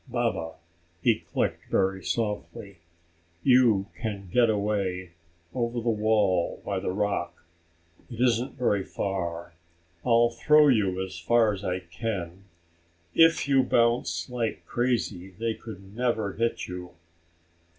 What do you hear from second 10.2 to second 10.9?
throw